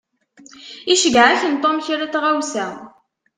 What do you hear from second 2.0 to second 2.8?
n tɣawsa.